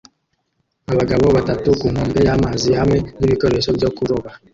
[0.91, 4.29] Abagabo batatu ku nkombe y'amazi hamwe nibikoresho byo kuroba